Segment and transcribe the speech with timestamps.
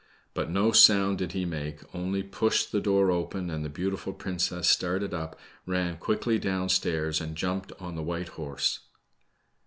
[0.33, 4.67] But no sound did he make, only pushed the door open, and the beautiful princess
[4.67, 8.79] started up, ran quickly down stairs, and jumped on the white horse.